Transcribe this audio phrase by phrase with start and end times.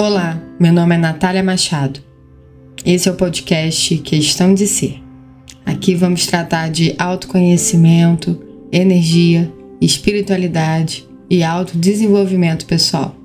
[0.00, 1.98] Olá, meu nome é Natália Machado.
[2.86, 5.02] Esse é o podcast Questão de Ser.
[5.66, 8.40] Aqui vamos tratar de autoconhecimento,
[8.70, 13.16] energia, espiritualidade e autodesenvolvimento pessoal.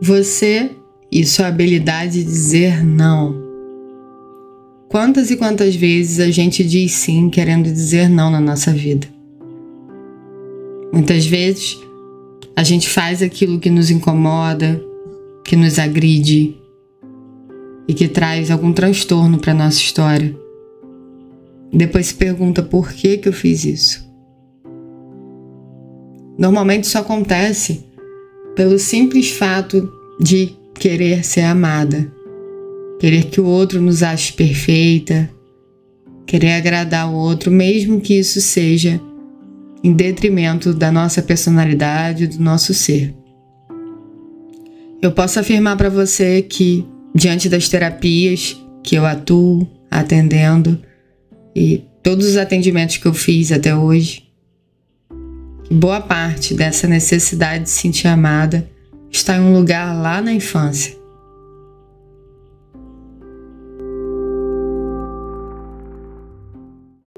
[0.00, 0.70] Você
[1.10, 3.45] e sua habilidade de dizer não.
[4.88, 9.06] Quantas e quantas vezes a gente diz sim querendo dizer não na nossa vida?
[10.92, 11.76] Muitas vezes
[12.54, 14.80] a gente faz aquilo que nos incomoda,
[15.44, 16.56] que nos agride
[17.88, 20.34] e que traz algum transtorno para nossa história.
[21.72, 24.06] Depois se pergunta por que que eu fiz isso.
[26.38, 27.84] Normalmente isso acontece
[28.54, 32.10] pelo simples fato de querer ser amada,
[32.98, 35.30] querer que o outro nos ache perfeita,
[36.26, 39.00] querer agradar o outro, mesmo que isso seja
[39.82, 43.14] em detrimento da nossa personalidade, do nosso ser.
[45.00, 50.80] Eu posso afirmar para você que, diante das terapias que eu atuo atendendo
[51.54, 54.24] e todos os atendimentos que eu fiz até hoje,
[55.70, 58.68] boa parte dessa necessidade de se sentir amada
[59.10, 60.96] está em um lugar lá na infância.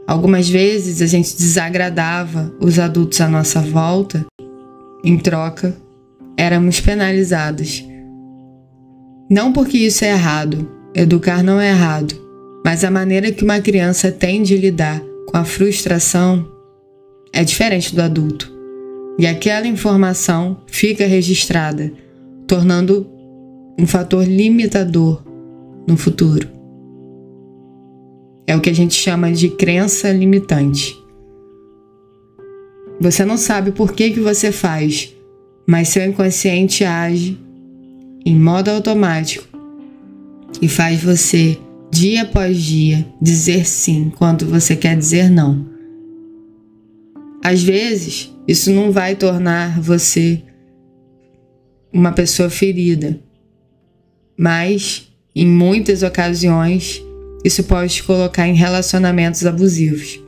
[0.08, 4.24] Algumas vezes a gente desagradava os adultos à nossa volta,
[5.04, 5.76] em troca,
[6.34, 7.84] éramos penalizados.
[9.30, 12.14] Não porque isso é errado, educar não é errado,
[12.64, 16.48] mas a maneira que uma criança tem de lidar com a frustração
[17.30, 18.50] é diferente do adulto
[19.18, 21.92] e aquela informação fica registrada,
[22.46, 23.06] tornando
[23.78, 25.22] um fator limitador
[25.86, 26.57] no futuro.
[28.48, 30.98] É o que a gente chama de crença limitante.
[32.98, 35.14] Você não sabe por que, que você faz,
[35.66, 37.38] mas seu inconsciente age
[38.24, 39.46] em modo automático
[40.62, 41.58] e faz você,
[41.92, 45.66] dia após dia, dizer sim quando você quer dizer não.
[47.44, 50.42] Às vezes, isso não vai tornar você
[51.92, 53.20] uma pessoa ferida,
[54.38, 57.06] mas em muitas ocasiões
[57.48, 60.20] isso pode te colocar em relacionamentos abusivos,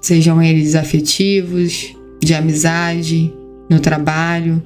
[0.00, 3.32] sejam eles afetivos, de amizade,
[3.68, 4.62] no trabalho,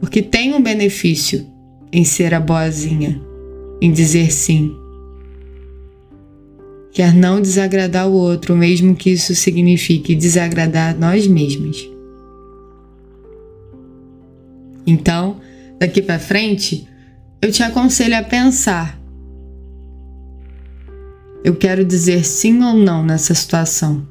[0.00, 1.46] porque tem um benefício
[1.92, 3.22] em ser a boazinha,
[3.80, 4.76] em dizer sim.
[6.92, 11.88] Quer não desagradar o outro, mesmo que isso signifique desagradar nós mesmos.
[14.86, 15.40] Então,
[15.78, 16.86] daqui para frente,
[17.42, 18.98] eu te aconselho a pensar:
[21.44, 24.06] eu quero dizer sim ou não nessa situação.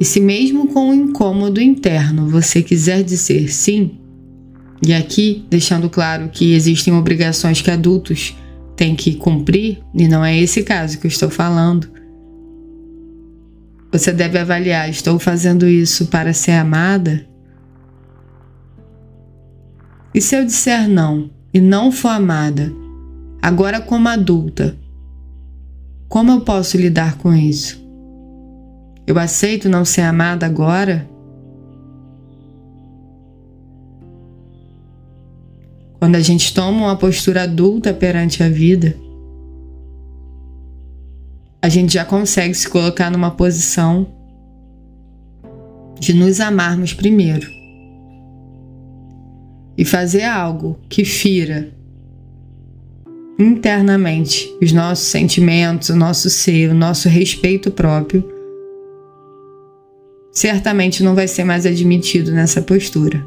[0.00, 3.98] E se mesmo com um incômodo interno você quiser dizer sim,
[4.80, 8.36] e aqui deixando claro que existem obrigações que adultos
[8.76, 11.90] tem que cumprir, e não é esse caso que eu estou falando.
[13.90, 17.26] Você deve avaliar: estou fazendo isso para ser amada?
[20.14, 22.72] E se eu disser não e não for amada,
[23.40, 24.76] agora como adulta,
[26.08, 27.82] como eu posso lidar com isso?
[29.06, 31.08] Eu aceito não ser amada agora?
[35.98, 38.94] Quando a gente toma uma postura adulta perante a vida,
[41.60, 44.06] a gente já consegue se colocar numa posição
[45.98, 47.57] de nos amarmos primeiro
[49.78, 51.72] e fazer algo que fira
[53.38, 58.28] internamente os nossos sentimentos, o nosso ser, o nosso respeito próprio,
[60.32, 63.24] certamente não vai ser mais admitido nessa postura.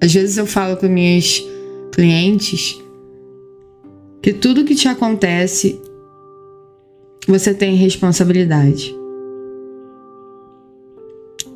[0.00, 1.44] Às vezes eu falo com minhas
[1.92, 2.80] clientes
[4.22, 5.78] que tudo que te acontece
[7.28, 9.01] você tem responsabilidade.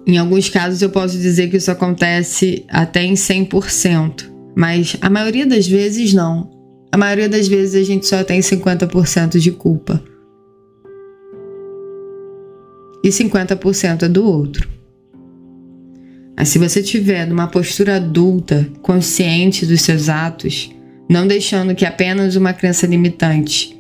[0.07, 5.45] Em alguns casos eu posso dizer que isso acontece até em 100%, mas a maioria
[5.45, 6.49] das vezes não.
[6.93, 10.03] A maioria das vezes a gente só tem 50% de culpa.
[13.03, 14.69] E 50% é do outro.
[16.37, 20.71] Mas se você tiver numa postura adulta, consciente dos seus atos,
[21.09, 23.77] não deixando que apenas uma crença limitante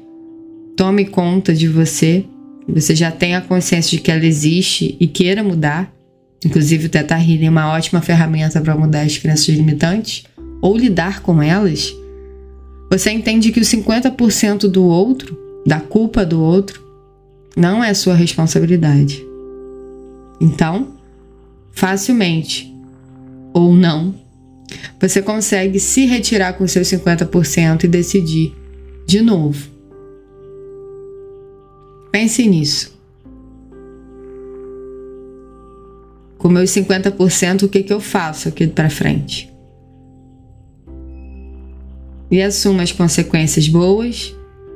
[0.77, 2.25] tome conta de você,
[2.69, 5.96] você já tenha consciência de que ela existe e queira mudar,
[6.45, 10.25] inclusive o Teta Healing é uma ótima ferramenta para mudar as crenças limitantes,
[10.61, 11.95] ou lidar com elas,
[12.91, 15.37] você entende que o 50% do outro,
[15.67, 16.85] da culpa do outro,
[17.57, 19.25] não é sua responsabilidade.
[20.41, 20.95] Então,
[21.73, 22.73] facilmente
[23.53, 24.15] ou não,
[25.01, 28.55] você consegue se retirar com seus 50% e decidir
[29.07, 29.69] de novo.
[32.11, 32.96] Pense nisso.
[36.47, 39.53] Com meus 50%, o que, que eu faço aqui para frente?
[42.31, 44.33] E assuma as consequências boas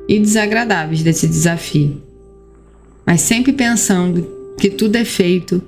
[0.09, 2.03] e desagradáveis desse desafio.
[3.07, 4.29] Mas sempre pensando
[4.59, 5.63] que tudo é feito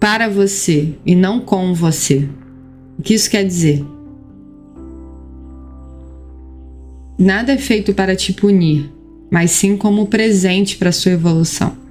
[0.00, 2.26] para você e não com você.
[2.98, 3.84] O que isso quer dizer?
[7.18, 8.90] Nada é feito para te punir,
[9.30, 11.81] mas sim como presente para sua evolução.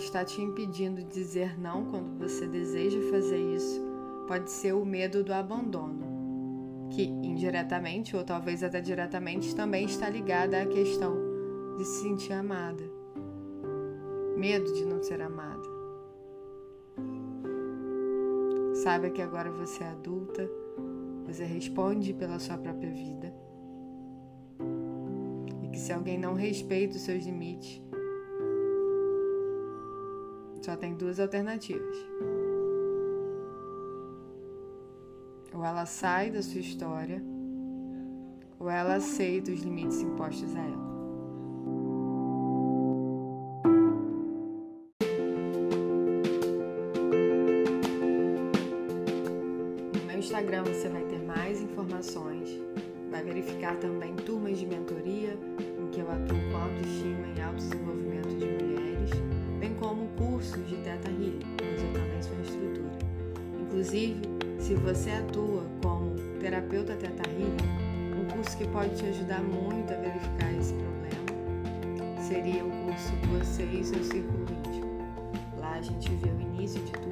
[0.00, 3.78] Pode estar te impedindo de dizer não quando você deseja fazer isso
[4.26, 10.62] pode ser o medo do abandono, que indiretamente ou talvez até diretamente também está ligada
[10.62, 11.14] à questão
[11.76, 12.82] de se sentir amada.
[14.38, 15.68] Medo de não ser amada.
[18.82, 20.48] Saiba que agora você é adulta,
[21.26, 23.34] você responde pela sua própria vida.
[25.62, 27.82] E que se alguém não respeita os seus limites,
[30.60, 31.96] só tem duas alternativas.
[35.52, 37.22] Ou ela sai da sua história,
[38.58, 40.90] ou ela aceita os limites impostos a ela.
[49.94, 52.60] No meu Instagram você vai ter mais informações,
[53.10, 55.36] vai verificar também turmas de mentoria
[55.78, 58.19] em que eu atuo com autoestima e autodesenvolvimento
[60.20, 62.98] cursos de Teta Healing, onde eu também sou instrutora.
[63.58, 64.20] Inclusive,
[64.58, 69.96] se você atua como terapeuta Teta Healing, um curso que pode te ajudar muito a
[69.96, 70.90] verificar esse problema
[72.30, 75.00] seria o curso Você e seu Círculo Íntimo.
[75.58, 77.10] Lá a gente vê o início de tudo